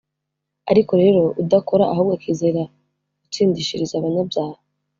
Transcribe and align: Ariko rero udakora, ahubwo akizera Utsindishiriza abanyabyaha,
Ariko 0.71 0.91
rero 1.03 1.21
udakora, 1.41 1.83
ahubwo 1.93 2.13
akizera 2.17 2.61
Utsindishiriza 3.25 3.93
abanyabyaha, 3.97 4.59